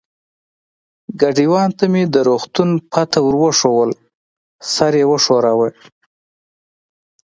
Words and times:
ګاډیوان 1.19 1.69
ته 1.77 1.85
مې 1.91 2.03
د 2.13 2.15
روغتون 2.29 2.69
پته 2.91 3.19
ور 3.23 3.35
وښوول، 3.41 3.91
سر 4.73 4.93
یې 4.99 5.05
و 5.09 5.15
ښوراوه. 5.23 5.69